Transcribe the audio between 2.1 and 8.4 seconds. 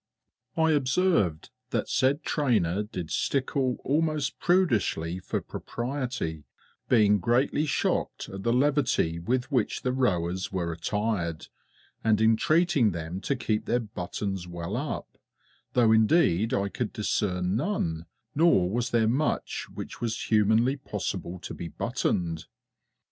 trainer did stickle almost prudishly for propriety, being greatly shocked